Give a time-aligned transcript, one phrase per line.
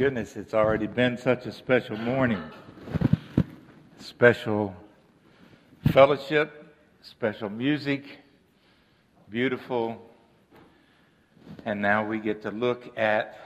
[0.00, 2.42] goodness, it's already been such a special morning.
[3.98, 4.74] Special
[5.92, 8.06] fellowship, special music,
[9.28, 10.00] beautiful.
[11.66, 13.38] And now we get to look at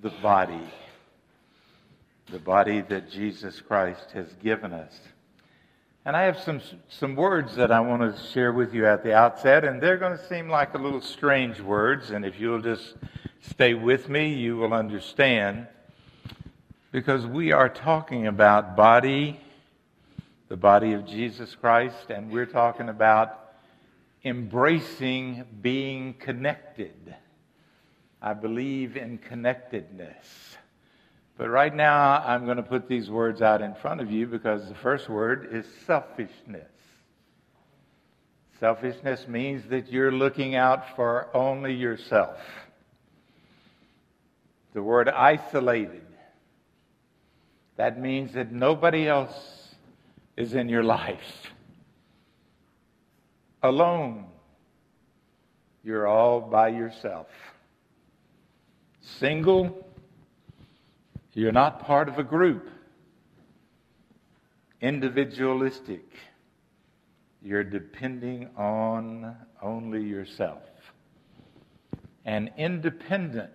[0.00, 0.70] the body,
[2.30, 4.96] the body that Jesus Christ has given us.
[6.04, 9.12] And I have some, some words that I want to share with you at the
[9.12, 12.94] outset, and they're going to seem like a little strange words, and if you'll just
[13.50, 15.66] stay with me, you will understand.
[16.92, 19.40] Because we are talking about body,
[20.48, 23.52] the body of Jesus Christ, and we're talking about
[24.24, 27.14] embracing being connected.
[28.20, 30.56] I believe in connectedness.
[31.36, 34.68] But right now, I'm going to put these words out in front of you because
[34.68, 36.70] the first word is selfishness.
[38.58, 42.38] Selfishness means that you're looking out for only yourself.
[44.76, 46.04] The word isolated.
[47.76, 49.74] That means that nobody else
[50.36, 51.50] is in your life.
[53.62, 54.26] Alone.
[55.82, 57.28] You're all by yourself.
[59.00, 59.88] Single.
[61.32, 62.68] You're not part of a group.
[64.82, 66.04] Individualistic.
[67.40, 70.60] You're depending on only yourself.
[72.26, 73.52] And independent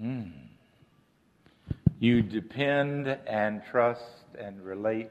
[0.00, 0.22] Hmm.
[1.98, 4.02] You depend and trust
[4.38, 5.10] and relate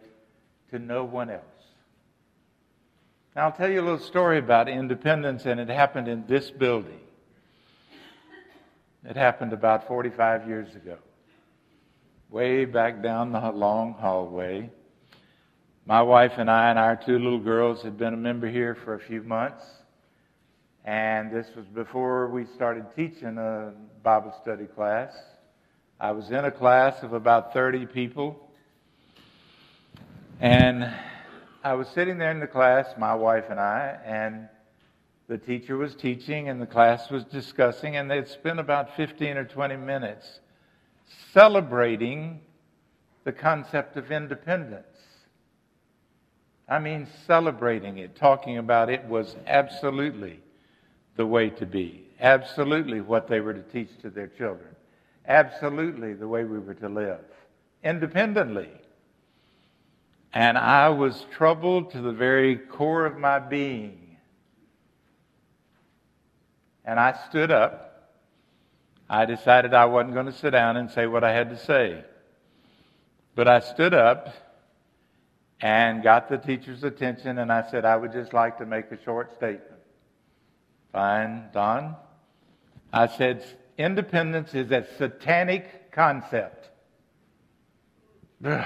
[0.72, 1.44] to no one else.
[3.36, 7.00] Now, I'll tell you a little story about independence, and it happened in this building.
[9.04, 10.98] It happened about 45 years ago,
[12.30, 14.70] way back down the long hallway.
[15.86, 18.96] My wife and I and our two little girls had been a member here for
[18.96, 19.64] a few months.
[20.88, 25.14] And this was before we started teaching a Bible study class.
[26.00, 28.50] I was in a class of about 30 people.
[30.40, 30.90] And
[31.62, 34.47] I was sitting there in the class, my wife and I, and
[35.28, 39.44] the teacher was teaching and the class was discussing, and they'd spent about 15 or
[39.44, 40.40] 20 minutes
[41.34, 42.40] celebrating
[43.26, 44.88] the concept of independence.
[46.70, 50.40] I mean, celebrating it, talking about it was absolutely
[51.17, 52.05] the way to be.
[52.19, 54.69] Absolutely what they were to teach to their children.
[55.28, 57.19] Absolutely the way we were to live.
[57.83, 58.69] Independently.
[60.33, 64.17] And I was troubled to the very core of my being.
[66.85, 68.13] And I stood up.
[69.09, 72.03] I decided I wasn't going to sit down and say what I had to say.
[73.35, 74.34] But I stood up
[75.61, 79.03] and got the teacher's attention, and I said, I would just like to make a
[79.03, 79.77] short statement.
[80.92, 81.96] Fine, Don.
[82.92, 83.44] I said,
[83.78, 86.70] independence is a satanic concept.
[88.44, 88.66] Ugh.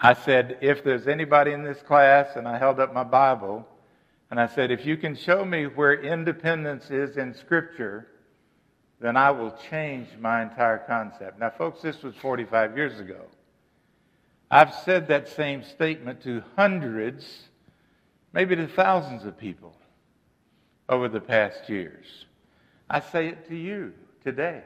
[0.00, 3.66] I said, if there's anybody in this class, and I held up my Bible,
[4.30, 8.08] and I said, if you can show me where independence is in Scripture,
[9.00, 11.38] then I will change my entire concept.
[11.38, 13.20] Now, folks, this was 45 years ago.
[14.50, 17.48] I've said that same statement to hundreds,
[18.32, 19.74] maybe to thousands of people
[20.88, 22.26] over the past years.
[22.88, 24.62] I say it to you today.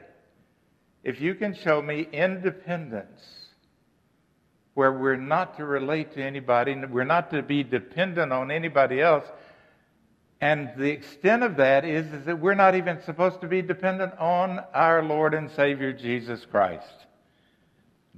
[1.03, 3.47] If you can show me independence
[4.73, 9.25] where we're not to relate to anybody, we're not to be dependent on anybody else,
[10.41, 14.17] and the extent of that is, is that we're not even supposed to be dependent
[14.17, 17.05] on our Lord and Savior Jesus Christ.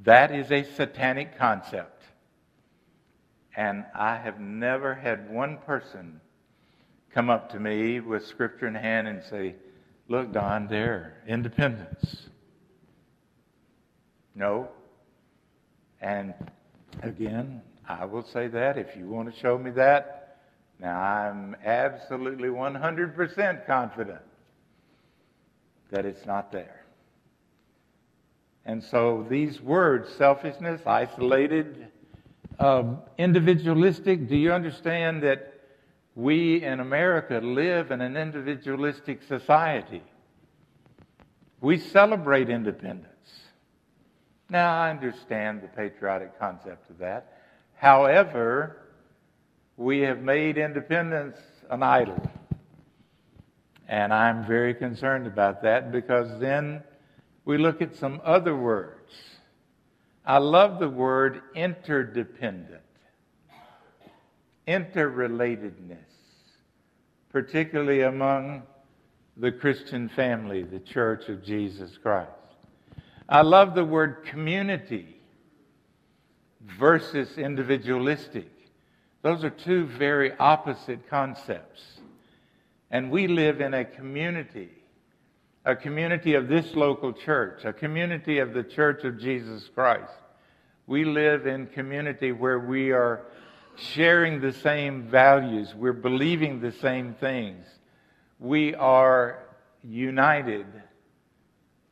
[0.03, 2.03] That is a satanic concept.
[3.55, 6.21] And I have never had one person
[7.13, 9.55] come up to me with scripture in hand and say,
[10.07, 12.27] Look, Don, there, independence.
[14.35, 14.69] No.
[16.01, 16.33] And
[17.01, 20.39] again, I will say that if you want to show me that,
[20.79, 24.21] now I'm absolutely 100% confident
[25.91, 26.80] that it's not there.
[28.65, 31.87] And so these words, selfishness, isolated,
[32.59, 35.53] um, individualistic, do you understand that
[36.15, 40.03] we in America live in an individualistic society?
[41.59, 43.07] We celebrate independence.
[44.49, 47.37] Now, I understand the patriotic concept of that.
[47.75, 48.77] However,
[49.77, 51.37] we have made independence
[51.69, 52.21] an idol.
[53.87, 56.83] And I'm very concerned about that because then
[57.45, 59.13] we look at some other words.
[60.25, 62.81] I love the word interdependent,
[64.67, 65.97] interrelatedness,
[67.29, 68.63] particularly among
[69.37, 72.29] the Christian family, the Church of Jesus Christ.
[73.27, 75.15] I love the word community
[76.77, 78.49] versus individualistic.
[79.21, 81.81] Those are two very opposite concepts.
[82.91, 84.69] And we live in a community,
[85.65, 90.11] a community of this local church, a community of the Church of Jesus Christ.
[90.87, 93.25] We live in community where we are
[93.75, 97.65] sharing the same values, we're believing the same things.
[98.39, 99.43] We are
[99.83, 100.65] united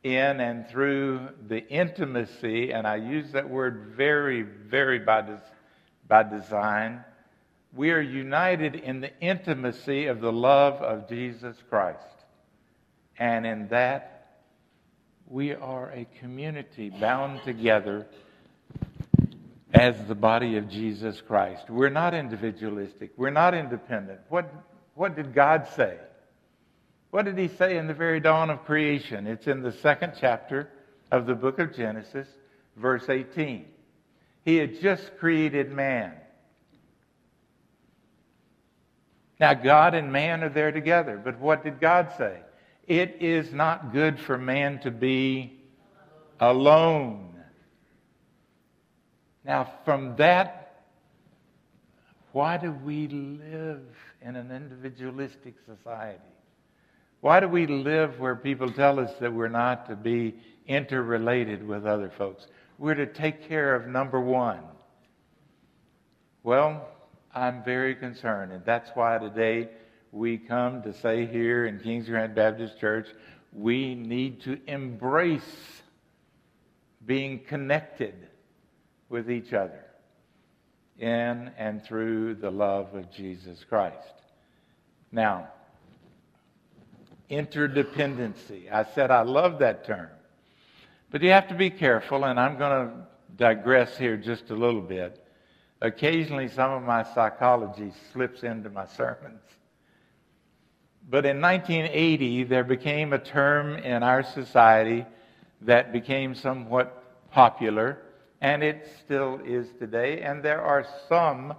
[0.02, 5.42] in and through the intimacy, and I use that word very, very by, des-
[6.08, 7.04] by design.
[7.72, 12.19] We are united in the intimacy of the love of Jesus Christ.
[13.20, 14.38] And in that,
[15.26, 18.06] we are a community bound together
[19.74, 21.68] as the body of Jesus Christ.
[21.68, 23.12] We're not individualistic.
[23.18, 24.20] We're not independent.
[24.30, 24.52] What,
[24.94, 25.98] what did God say?
[27.10, 29.26] What did he say in the very dawn of creation?
[29.26, 30.70] It's in the second chapter
[31.12, 32.26] of the book of Genesis,
[32.74, 33.66] verse 18.
[34.46, 36.14] He had just created man.
[39.38, 42.40] Now, God and man are there together, but what did God say?
[42.90, 45.60] It is not good for man to be
[46.40, 47.36] alone.
[49.44, 50.86] Now, from that,
[52.32, 53.84] why do we live
[54.20, 56.18] in an individualistic society?
[57.20, 60.34] Why do we live where people tell us that we're not to be
[60.66, 62.48] interrelated with other folks?
[62.76, 64.64] We're to take care of number one.
[66.42, 66.88] Well,
[67.32, 69.68] I'm very concerned, and that's why today
[70.12, 73.08] we come to say here in Kings Grant Baptist Church,
[73.52, 75.82] we need to embrace
[77.04, 78.14] being connected
[79.08, 79.84] with each other
[80.98, 83.96] in and through the love of Jesus Christ.
[85.10, 85.48] Now,
[87.30, 88.70] interdependency.
[88.70, 90.10] I said I love that term.
[91.10, 92.94] But you have to be careful, and I'm going to
[93.36, 95.24] digress here just a little bit.
[95.80, 99.40] Occasionally, some of my psychology slips into my sermons.
[101.08, 105.06] But in 1980, there became a term in our society
[105.62, 107.98] that became somewhat popular,
[108.40, 110.20] and it still is today.
[110.22, 111.54] And there are some,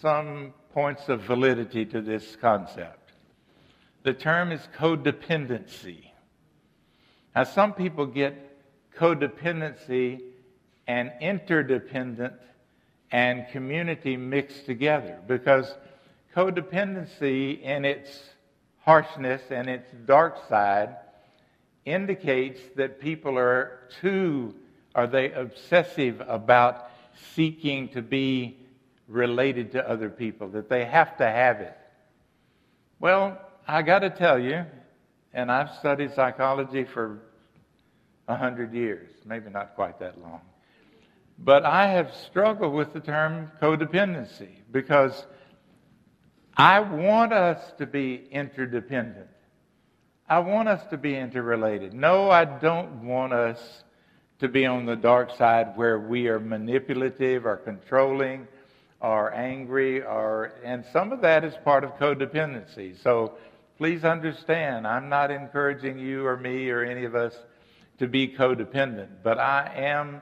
[0.00, 3.12] some points of validity to this concept.
[4.02, 6.10] The term is codependency.
[7.34, 8.34] Now, some people get
[8.96, 10.20] codependency
[10.86, 12.34] and interdependent
[13.10, 15.74] and community mixed together because
[16.34, 18.22] codependency, in its
[18.80, 20.96] harshness and its dark side,
[21.84, 24.54] indicates that people are too,
[24.94, 26.90] are they obsessive about
[27.34, 28.56] seeking to be
[29.08, 31.76] related to other people, that they have to have it.
[33.00, 34.64] Well, I got to tell you,
[35.32, 37.20] and I've studied psychology for
[38.28, 40.40] a hundred years, maybe not quite that long.
[41.38, 45.26] But I have struggled with the term codependency because
[46.58, 49.28] I want us to be interdependent.
[50.28, 51.94] I want us to be interrelated.
[51.94, 53.84] No, I don't want us
[54.40, 58.46] to be on the dark side where we are manipulative or controlling
[59.00, 63.00] or angry or and some of that is part of codependency.
[63.02, 63.38] So
[63.78, 67.32] Please understand, I'm not encouraging you or me or any of us
[68.00, 70.20] to be codependent, but I am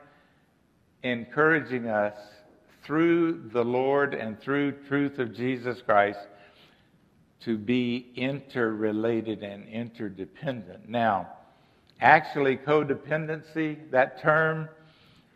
[1.01, 2.15] encouraging us
[2.87, 6.19] through the Lord and through truth of Jesus Christ
[7.41, 10.87] to be interrelated and interdependent.
[10.87, 11.27] Now,
[11.99, 14.69] actually, codependency, that term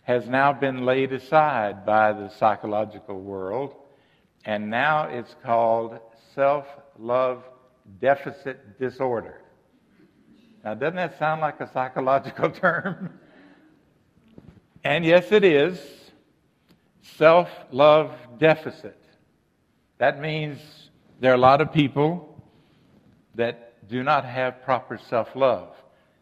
[0.03, 3.75] has now been laid aside by the psychological world,
[4.45, 5.99] and now it's called
[6.33, 6.65] self
[6.97, 7.43] love
[7.99, 9.41] deficit disorder.
[10.63, 13.19] Now, doesn't that sound like a psychological term?
[14.85, 16.00] and yes, it is.
[17.01, 18.97] Self love deficit.
[19.97, 20.59] That means
[21.19, 22.43] there are a lot of people
[23.35, 25.75] that do not have proper self love.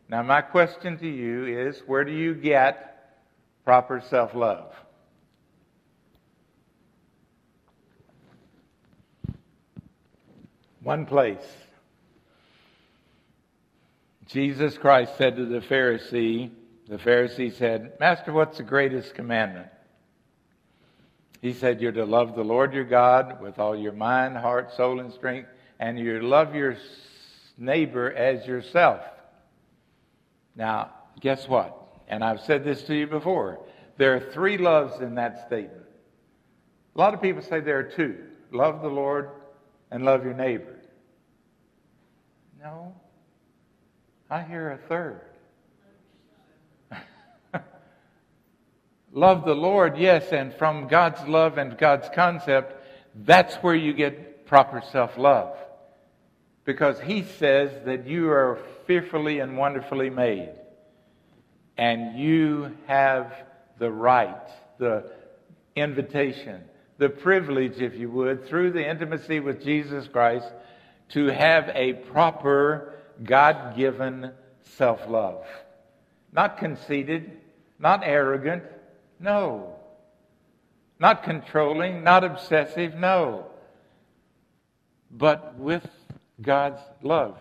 [0.10, 3.20] Now, my question to you is where do you get
[3.64, 4.74] proper self love?
[10.82, 11.38] One place.
[14.28, 16.52] Jesus Christ said to the Pharisee,
[16.88, 19.68] the Pharisee said, Master, what's the greatest commandment?
[21.42, 25.00] He said, You're to love the Lord your God with all your mind, heart, soul,
[25.00, 26.76] and strength, and you love your
[27.58, 29.02] neighbor as yourself.
[30.56, 31.76] Now, guess what?
[32.08, 33.60] And I've said this to you before.
[33.98, 35.86] There are three loves in that statement.
[36.96, 38.18] A lot of people say there are two
[38.52, 39.30] love the Lord
[39.92, 40.76] and love your neighbor.
[42.62, 42.96] No.
[44.30, 45.29] I hear a third.
[49.12, 52.76] Love the Lord, yes, and from God's love and God's concept,
[53.16, 55.56] that's where you get proper self love.
[56.66, 60.52] Because He says that you are fearfully and wonderfully made.
[61.78, 63.34] And you have
[63.78, 64.48] the right,
[64.78, 65.12] the
[65.76, 66.62] invitation,
[66.98, 70.48] the privilege, if you would, through the intimacy with Jesus Christ,
[71.10, 75.46] to have a proper God given self love.
[76.32, 77.32] Not conceited,
[77.80, 78.64] not arrogant,
[79.20, 79.76] no.
[81.00, 83.48] Not controlling, not obsessive, no.
[85.12, 85.88] But with
[86.42, 87.38] God's love.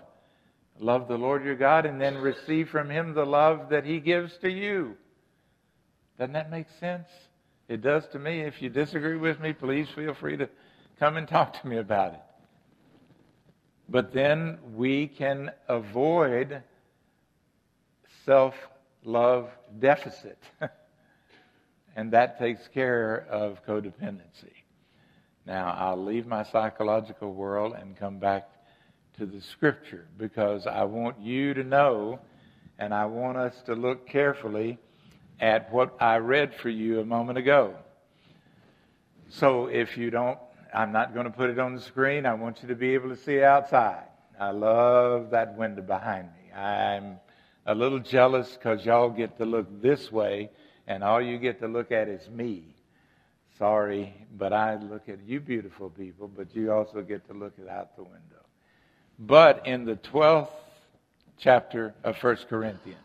[0.79, 4.37] Love the Lord your God and then receive from Him the love that He gives
[4.39, 4.97] to you.
[6.19, 7.09] Doesn't that make sense?
[7.69, 8.41] It does to me.
[8.41, 10.49] If you disagree with me, please feel free to
[10.99, 12.21] come and talk to me about it.
[13.89, 16.63] But then we can avoid
[18.25, 18.55] self
[19.05, 20.39] love deficit.
[21.99, 24.55] and that takes care of codependency.
[25.45, 28.49] Now, I'll leave my psychological world and come back
[29.17, 32.21] to the scripture because I want you to know
[32.79, 34.79] and I want us to look carefully
[35.41, 37.75] at what I read for you a moment ago.
[39.29, 40.39] So if you don't,
[40.73, 42.27] I'm not going to put it on the screen.
[42.27, 44.05] I want you to be able to see outside.
[44.39, 46.53] I love that window behind me.
[46.57, 47.19] I'm
[47.67, 50.51] a little jealous because y'all get to look this way
[50.89, 52.65] and all you get to look at is me.
[53.59, 57.95] Sorry, but I look at you beautiful people, but you also get to look out
[57.95, 58.45] the window.
[59.19, 60.49] But in the 12th
[61.39, 62.99] chapter of 1 Corinthians,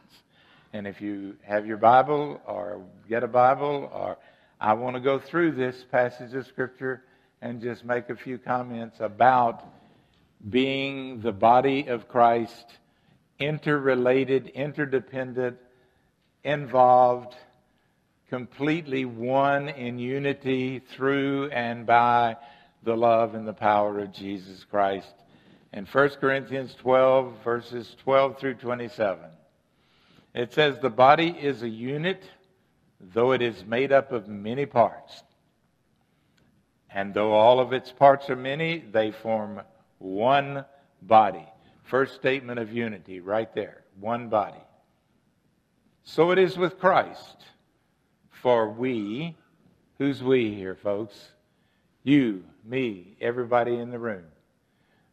[0.71, 4.17] and if you have your Bible or get a Bible, or
[4.61, 7.03] I want to go through this passage of Scripture
[7.41, 9.65] and just make a few comments about
[10.49, 12.65] being the body of Christ,
[13.39, 15.57] interrelated, interdependent,
[16.43, 17.35] involved,
[18.33, 22.35] completely one in unity through and by
[22.81, 25.13] the love and the power of Jesus Christ.
[25.71, 29.25] In 1 Corinthians 12, verses 12 through 27.
[30.33, 32.23] It says, The body is a unit,
[32.99, 35.21] though it is made up of many parts.
[36.89, 39.61] And though all of its parts are many, they form
[39.99, 40.65] one
[41.03, 41.45] body.
[41.83, 43.83] First statement of unity, right there.
[43.99, 44.63] One body.
[46.01, 47.45] So it is with Christ.
[48.43, 49.37] For we,
[49.97, 51.29] who's we here, folks?
[52.03, 54.25] You, me, everybody in the room.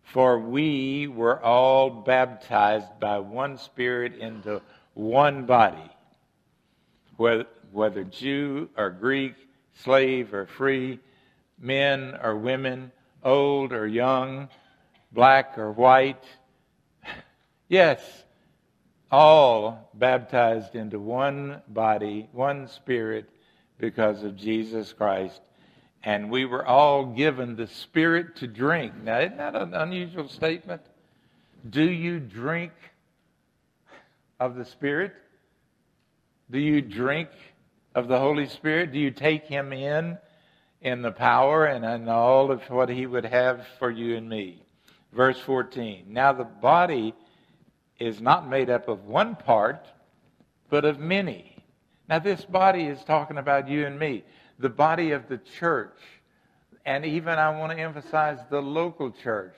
[0.03, 4.61] For we were all baptized by one Spirit into
[4.95, 5.89] one body,
[7.19, 9.37] whether, whether Jew or Greek,
[9.75, 10.99] slave or free,
[11.57, 12.91] men or women,
[13.23, 14.49] old or young,
[15.13, 16.25] black or white.
[17.69, 18.25] Yes,
[19.11, 23.29] all baptized into one body, one spirit,
[23.79, 25.41] because of Jesus Christ.
[26.03, 28.95] And we were all given the Spirit to drink.
[29.03, 30.83] Now, isn't that an unusual statement?
[31.69, 32.73] Do you drink
[34.39, 35.13] of the Spirit?
[36.51, 37.29] Do you drink
[37.95, 38.93] of the Holy Spirit?
[38.93, 40.17] Do you take Him in
[40.81, 44.63] in the power and in all of what He would have for you and me?
[45.13, 46.07] Verse 14.
[46.09, 47.15] Now the body
[48.01, 49.87] is not made up of one part,
[50.71, 51.55] but of many.
[52.09, 54.25] Now this body is talking about you and me,
[54.59, 55.99] the body of the church.
[56.87, 59.55] And even I want to emphasize the local church,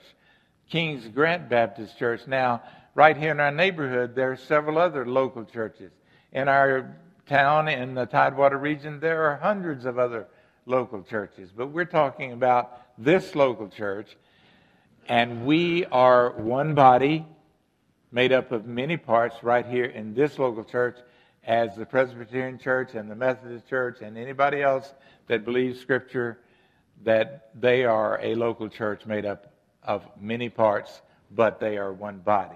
[0.69, 2.27] King's Grant Baptist Church.
[2.27, 2.61] Now,
[2.95, 5.91] right here in our neighborhood, there are several other local churches.
[6.33, 6.95] In our
[7.27, 10.27] town, in the Tidewater region, there are hundreds of other
[10.65, 11.49] local churches.
[11.55, 14.17] But we're talking about this local church,
[15.07, 17.25] and we are one body
[18.13, 20.97] made up of many parts right here in this local church
[21.43, 24.93] as the Presbyterian Church and the Methodist Church and anybody else
[25.27, 26.37] that believes Scripture
[27.03, 29.51] that they are a local church made up
[29.81, 31.01] of many parts,
[31.31, 32.55] but they are one body.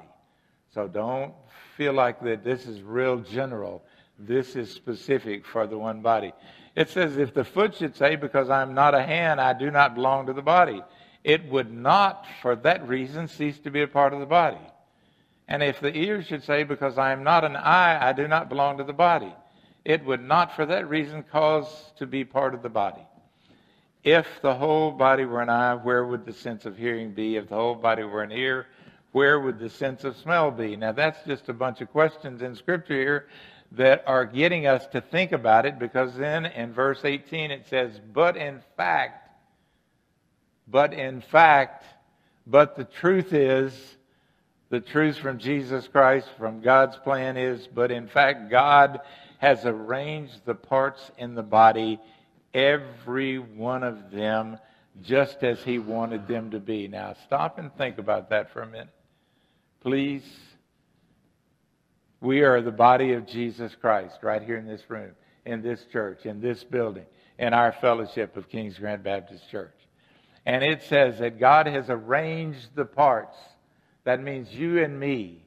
[0.73, 1.33] So don't
[1.75, 3.83] feel like that this is real general.
[4.19, 6.33] This is specific for the one body.
[6.75, 9.95] It says, if the foot should say, because I'm not a hand, I do not
[9.95, 10.83] belong to the body,
[11.23, 14.59] it would not, for that reason, cease to be a part of the body.
[15.47, 18.49] And if the ear should say, because I am not an eye, I do not
[18.49, 19.33] belong to the body,
[19.85, 23.01] it would not, for that reason, cause to be part of the body.
[24.03, 27.37] If the whole body were an eye, where would the sense of hearing be?
[27.37, 28.67] If the whole body were an ear,
[29.11, 30.75] where would the sense of smell be?
[30.75, 33.27] Now, that's just a bunch of questions in Scripture here
[33.73, 37.99] that are getting us to think about it because then in verse 18 it says,
[38.13, 39.29] But in fact,
[40.67, 41.85] but in fact,
[42.49, 43.96] But the truth is,
[44.69, 48.99] the truth from Jesus Christ, from God's plan is, but in fact, God
[49.37, 51.99] has arranged the parts in the body,
[52.53, 54.57] every one of them,
[55.01, 56.87] just as He wanted them to be.
[56.87, 58.89] Now, stop and think about that for a minute.
[59.81, 60.23] Please.
[62.19, 65.11] We are the body of Jesus Christ right here in this room,
[65.45, 67.05] in this church, in this building,
[67.37, 69.75] in our fellowship of King's Grant Baptist Church.
[70.43, 73.37] And it says that God has arranged the parts.
[74.07, 75.43] That means you and me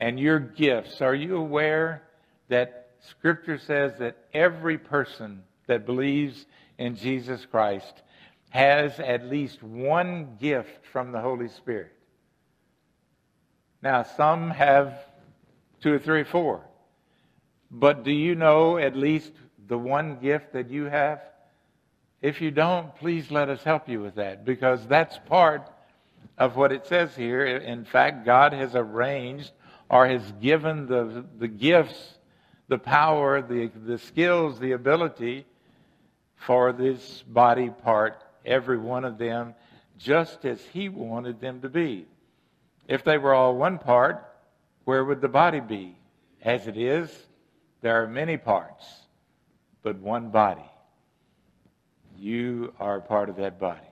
[0.00, 1.00] and your gifts.
[1.00, 2.02] Are you aware
[2.48, 6.44] that Scripture says that every person that believes
[6.76, 8.02] in Jesus Christ
[8.50, 11.94] has at least one gift from the Holy Spirit?
[13.80, 14.92] Now, some have
[15.80, 16.62] two or three, four.
[17.70, 19.32] But do you know at least
[19.68, 21.22] the one gift that you have?
[22.20, 25.62] If you don't, please let us help you with that because that's part
[26.38, 27.44] of what it says here.
[27.44, 29.52] In fact, God has arranged
[29.88, 32.18] or has given the, the gifts,
[32.68, 35.44] the power, the, the skills, the ability
[36.36, 39.54] for this body part, every one of them,
[39.98, 42.06] just as He wanted them to be.
[42.88, 44.26] If they were all one part,
[44.84, 45.96] where would the body be?
[46.42, 47.10] As it is,
[47.82, 48.84] there are many parts,
[49.82, 50.64] but one body.
[52.16, 53.89] You are part of that body.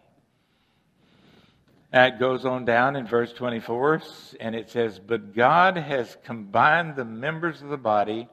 [1.91, 4.03] That goes on down in verse 24,
[4.41, 8.29] and it says, But God has combined the members of the body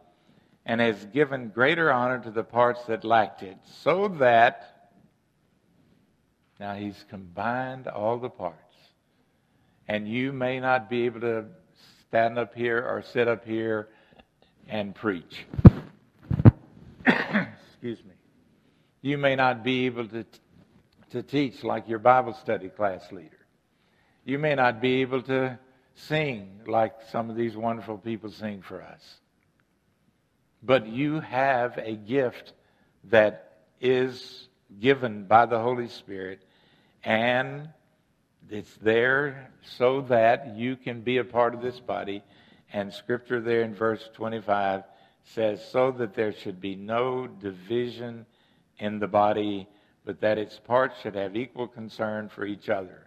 [0.66, 4.90] and has given greater honor to the parts that lacked it, so that,
[6.60, 8.60] now He's combined all the parts.
[9.88, 11.46] And you may not be able to
[12.08, 13.88] stand up here or sit up here
[14.68, 15.46] and preach.
[17.06, 18.16] Excuse me.
[19.02, 20.26] You may not be able to,
[21.12, 23.35] to teach like your Bible study class leader.
[24.26, 25.60] You may not be able to
[25.94, 29.20] sing like some of these wonderful people sing for us.
[30.64, 32.54] But you have a gift
[33.06, 36.44] that is given by the Holy Spirit,
[37.04, 37.70] and
[38.50, 42.24] it's there so that you can be a part of this body.
[42.74, 44.84] And scripture there in verse 25
[45.24, 48.26] says, so that there should be no division
[48.80, 49.68] in the body,
[50.04, 53.05] but that its parts should have equal concern for each other.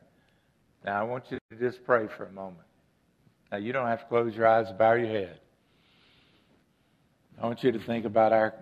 [0.85, 2.67] Now, I want you to just pray for a moment.
[3.51, 5.41] Now, you don't have to close your eyes, bow your head.
[7.41, 8.55] I want you to think about our,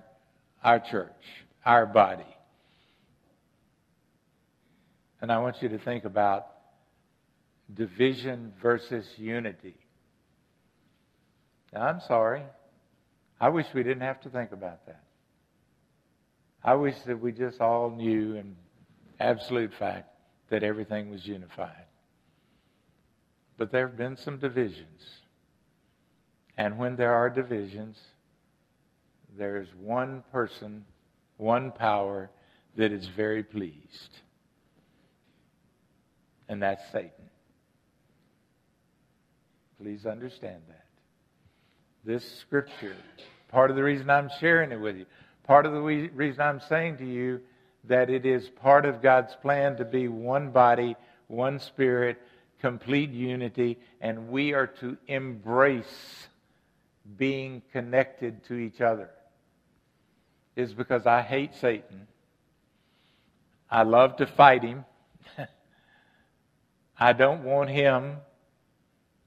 [0.62, 1.12] our church,
[1.64, 2.24] our body.
[5.20, 6.46] And I want you to think about
[7.72, 9.76] division versus unity.
[11.72, 12.42] Now, I'm sorry.
[13.40, 15.02] I wish we didn't have to think about that.
[16.62, 18.57] I wish that we just all knew in
[19.20, 20.09] absolute fact
[20.50, 21.86] that everything was unified.
[23.59, 25.21] But there have been some divisions.
[26.59, 27.99] And when there are divisions,
[29.37, 30.85] there is one person,
[31.37, 32.31] one power
[32.77, 34.21] that is very pleased.
[36.49, 37.11] And that's Satan.
[39.81, 40.87] Please understand that.
[42.05, 42.97] This scripture,
[43.49, 45.07] part of the reason I'm sharing it with you,
[45.45, 47.40] part of the reason I'm saying to you
[47.85, 52.19] that it is part of God's plan to be one body, one spirit,
[52.66, 56.26] complete unity, and we are to embrace
[57.16, 59.09] being connected to each other.
[60.57, 62.09] Is because I hate Satan.
[63.70, 64.85] I love to fight him.
[66.98, 68.16] I don't want him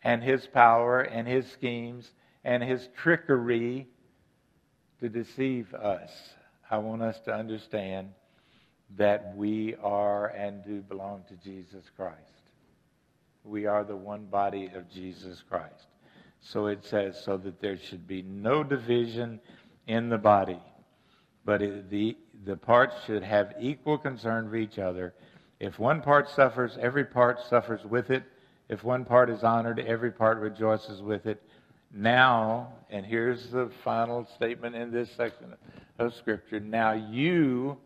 [0.04, 2.12] and his power and his schemes
[2.44, 3.88] and his trickery
[5.00, 6.12] to deceive us.
[6.70, 8.10] I want us to understand
[8.98, 12.39] that we are and do belong to Jesus Christ.
[13.44, 15.88] We are the one body of Jesus Christ.
[16.42, 19.40] So it says, so that there should be no division
[19.88, 20.60] in the body,
[21.46, 25.14] but it, the, the parts should have equal concern for each other.
[25.60, 28.24] If one part suffers, every part suffers with it.
[28.70, 31.42] If one part is honored, every part rejoices with it.
[31.92, 35.56] Now, and here's the final statement in this section
[35.98, 37.78] of Scripture now you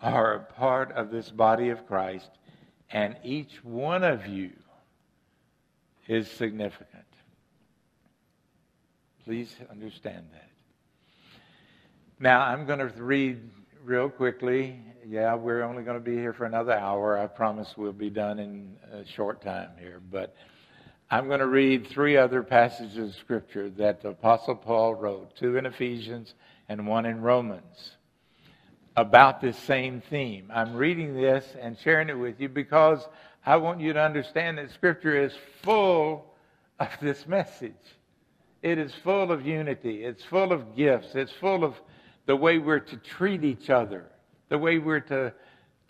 [0.00, 2.30] are a part of this body of Christ,
[2.90, 4.50] and each one of you
[6.10, 7.04] is significant.
[9.24, 10.50] Please understand that.
[12.18, 13.48] Now, I'm going to read
[13.84, 14.80] real quickly.
[15.06, 17.16] Yeah, we're only going to be here for another hour.
[17.16, 20.02] I promise we'll be done in a short time here.
[20.10, 20.34] But
[21.12, 25.58] I'm going to read three other passages of Scripture that the Apostle Paul wrote two
[25.58, 26.34] in Ephesians
[26.68, 27.96] and one in Romans
[28.96, 30.50] about this same theme.
[30.52, 33.06] I'm reading this and sharing it with you because
[33.44, 36.34] I want you to understand that Scripture is full
[36.78, 37.72] of this message.
[38.62, 40.04] It is full of unity.
[40.04, 41.14] It's full of gifts.
[41.14, 41.74] It's full of
[42.26, 44.06] the way we're to treat each other,
[44.50, 45.32] the way we're to,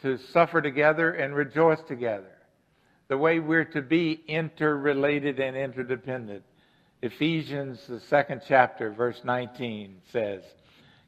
[0.02, 2.38] to suffer together and rejoice together,
[3.08, 6.44] the way we're to be interrelated and interdependent.
[7.02, 10.42] Ephesians, the second chapter, verse 19 says,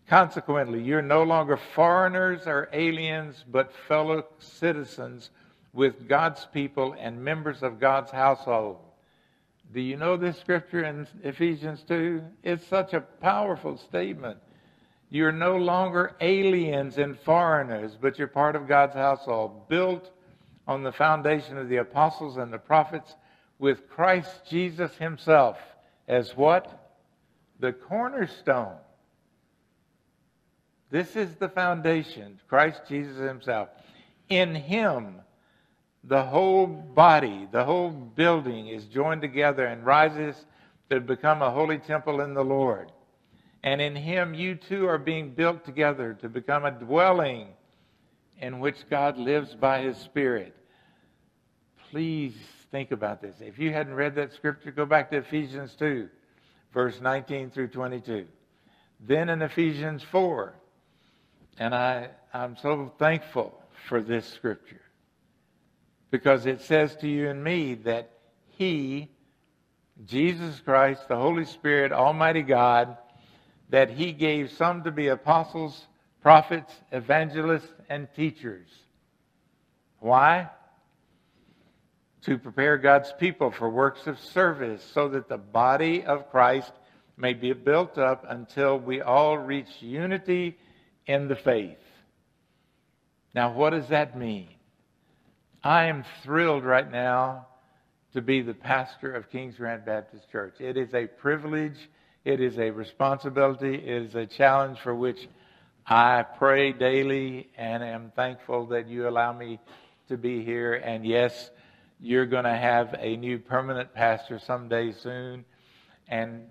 [0.09, 5.31] Consequently, you're no longer foreigners or aliens, but fellow citizens
[5.73, 8.79] with God's people and members of God's household.
[9.73, 12.23] Do you know this scripture in Ephesians 2?
[12.43, 14.39] It's such a powerful statement.
[15.09, 20.11] You're no longer aliens and foreigners, but you're part of God's household, built
[20.67, 23.15] on the foundation of the apostles and the prophets,
[23.59, 25.59] with Christ Jesus himself
[26.09, 26.97] as what?
[27.61, 28.77] The cornerstone.
[30.91, 33.69] This is the foundation, Christ Jesus himself.
[34.29, 35.21] In him,
[36.05, 40.35] the whole body, the whole building is joined together and rises
[40.91, 42.91] to become a holy temple in the Lord.
[43.63, 47.49] And in Him, you too are being built together to become a dwelling
[48.41, 50.57] in which God lives by His Spirit.
[51.91, 52.35] Please
[52.73, 53.37] think about this.
[53.41, 56.09] If you hadn't read that scripture, go back to Ephesians 2,
[56.75, 58.27] verse 19 through 22.
[58.99, 60.55] Then in Ephesians 4,
[61.59, 63.57] and I, I'm so thankful
[63.89, 64.81] for this scripture
[66.13, 68.11] because it says to you and me that
[68.59, 69.09] He,
[70.05, 72.99] Jesus Christ, the Holy Spirit, Almighty God,
[73.71, 75.87] that He gave some to be apostles,
[76.21, 78.69] prophets, evangelists, and teachers.
[80.01, 80.51] Why?
[82.27, 86.73] To prepare God's people for works of service so that the body of Christ
[87.17, 90.59] may be built up until we all reach unity
[91.07, 91.79] in the faith.
[93.35, 94.49] Now, what does that mean?
[95.65, 97.47] I am thrilled right now
[98.15, 100.55] to be the pastor of Kings Grant Baptist Church.
[100.59, 101.89] It is a privilege,
[102.25, 105.29] it is a responsibility, it is a challenge for which
[105.87, 109.61] I pray daily and am thankful that you allow me
[110.09, 110.75] to be here.
[110.75, 111.53] And yes,
[112.01, 115.45] you're going to have a new permanent pastor someday soon,
[116.09, 116.49] and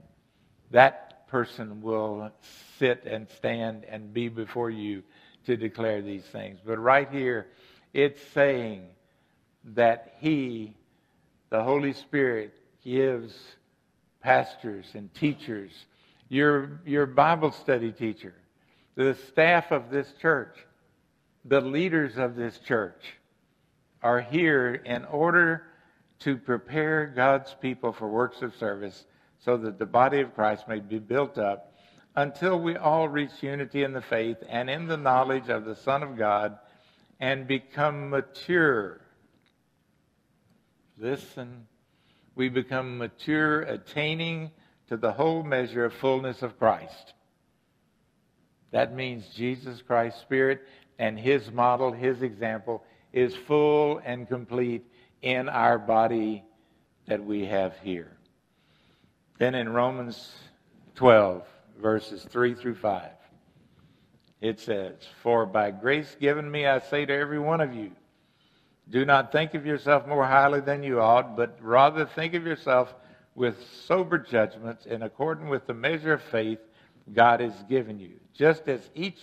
[0.71, 2.31] that person will
[2.79, 5.03] sit and stand and be before you
[5.47, 6.61] to declare these things.
[6.65, 7.47] But right here,
[7.93, 8.87] it's saying,
[9.63, 10.75] that He,
[11.49, 13.33] the Holy Spirit, gives
[14.21, 15.71] pastors and teachers,
[16.29, 18.33] your, your Bible study teacher,
[18.95, 20.55] the staff of this church,
[21.45, 23.01] the leaders of this church
[24.03, 25.63] are here in order
[26.19, 29.05] to prepare God's people for works of service
[29.43, 31.73] so that the body of Christ may be built up
[32.15, 36.03] until we all reach unity in the faith and in the knowledge of the Son
[36.03, 36.57] of God
[37.19, 39.01] and become mature
[41.01, 41.65] Listen,
[42.35, 44.51] we become mature, attaining
[44.87, 47.13] to the whole measure of fullness of Christ.
[48.69, 50.61] That means Jesus Christ's Spirit
[50.99, 52.83] and His model, His example,
[53.13, 54.85] is full and complete
[55.23, 56.43] in our body
[57.07, 58.15] that we have here.
[59.39, 60.31] Then in Romans
[60.93, 61.43] 12,
[61.81, 63.09] verses 3 through 5,
[64.39, 67.91] it says, For by grace given me, I say to every one of you,
[68.91, 72.93] do not think of yourself more highly than you ought, but rather think of yourself
[73.35, 76.59] with sober judgments in accordance with the measure of faith
[77.13, 78.19] God has given you.
[78.33, 79.19] Just as each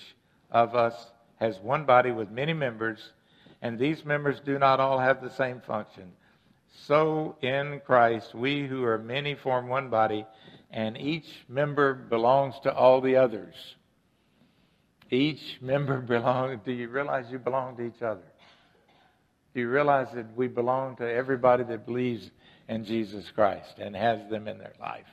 [0.50, 0.94] of us
[1.36, 3.12] has one body with many members,
[3.60, 6.12] and these members do not all have the same function.
[6.86, 10.26] So in Christ, we who are many form one body,
[10.70, 13.54] and each member belongs to all the others.
[15.10, 18.22] Each member belongs, do you realize you belong to each other?
[19.54, 22.30] Do you realize that we belong to everybody that believes
[22.68, 25.06] in Jesus Christ and has them in their life?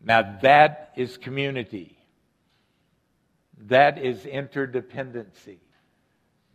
[0.00, 1.98] Now that is community.
[3.66, 5.58] That is interdependency.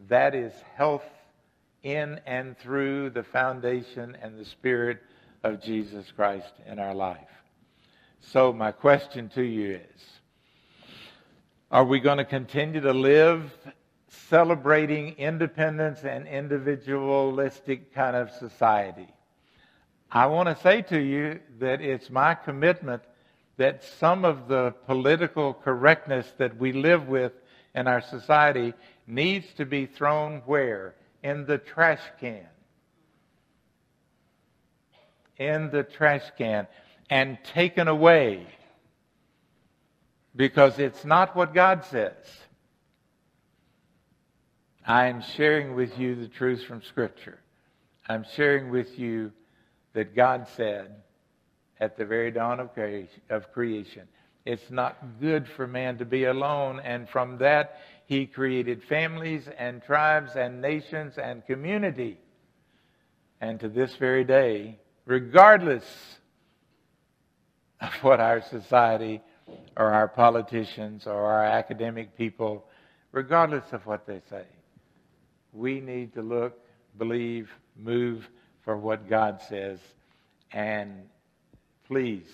[0.07, 1.05] That is health
[1.83, 5.01] in and through the foundation and the Spirit
[5.43, 7.29] of Jesus Christ in our life.
[8.19, 10.05] So, my question to you is
[11.71, 13.53] Are we going to continue to live
[14.29, 19.07] celebrating independence and individualistic kind of society.
[20.11, 23.03] I want to say to you that it's my commitment
[23.57, 27.33] that some of the political correctness that we live with
[27.75, 28.73] in our society
[29.05, 30.95] needs to be thrown where?
[31.23, 32.47] In the trash can.
[35.37, 36.67] In the trash can
[37.09, 38.47] and taken away
[40.35, 42.13] because it's not what God says.
[44.89, 47.39] I am sharing with you the truth from Scripture.
[48.07, 49.33] I'm sharing with you
[49.91, 51.03] that God said
[51.77, 54.03] at the very dawn of creation,
[54.45, 56.79] it's not good for man to be alone.
[56.79, 62.17] And from that, he created families and tribes and nations and community.
[63.41, 65.83] And to this very day, regardless
[67.81, 69.21] of what our society
[69.75, 72.65] or our politicians or our academic people,
[73.11, 74.45] regardless of what they say,
[75.57, 76.59] we need to look,
[76.97, 78.29] believe, move
[78.61, 79.79] for what God says.
[80.51, 81.09] And
[81.87, 82.29] please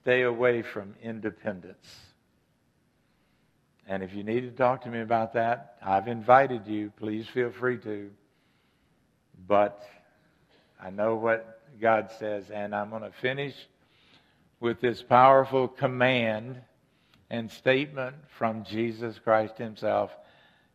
[0.00, 1.86] stay away from independence.
[3.86, 6.92] And if you need to talk to me about that, I've invited you.
[6.96, 8.10] Please feel free to.
[9.46, 9.80] But
[10.82, 13.54] I know what God says, and I'm going to finish
[14.58, 16.60] with this powerful command
[17.30, 20.10] and statement from Jesus Christ Himself.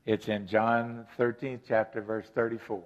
[0.06, 2.82] It's in John 13th chapter, verse 34.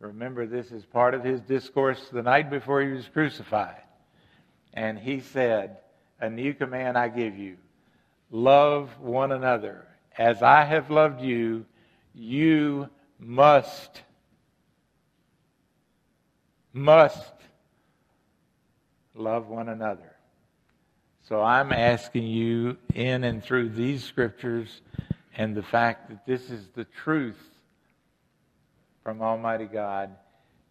[0.00, 3.82] Remember, this is part of his discourse the night before he was crucified.
[4.74, 5.78] And he said,
[6.20, 7.56] A new command I give you
[8.30, 9.86] love one another.
[10.16, 11.64] As I have loved you,
[12.14, 12.88] you
[13.18, 14.02] must,
[16.72, 17.32] must
[19.14, 20.16] love one another.
[21.22, 24.82] So I'm asking you, in and through these scriptures,
[25.40, 27.40] and the fact that this is the truth
[29.02, 30.10] from Almighty God,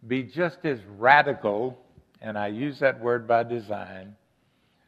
[0.06, 1.76] be just as radical,
[2.20, 4.14] and I use that word by design.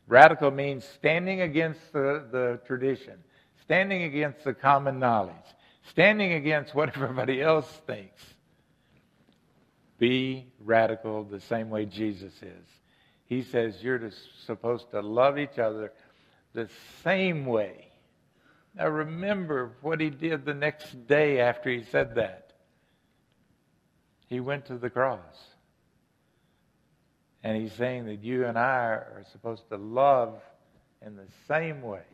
[0.06, 3.14] Radical means standing against the, the tradition,
[3.60, 5.34] standing against the common knowledge,
[5.90, 8.22] standing against what everybody else thinks.
[9.98, 12.66] Be radical the same way Jesus is.
[13.24, 14.12] He says you're to,
[14.46, 15.92] supposed to love each other
[16.52, 16.68] the
[17.02, 17.88] same way.
[18.74, 22.52] Now remember what he did the next day after he said that.
[24.28, 25.20] He went to the cross.
[27.44, 30.40] And he's saying that you and I are supposed to love
[31.04, 32.04] in the same way.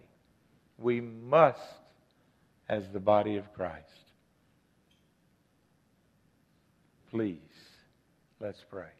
[0.78, 1.60] We must
[2.68, 3.84] as the body of Christ.
[7.10, 7.38] Please,
[8.40, 8.97] let's pray.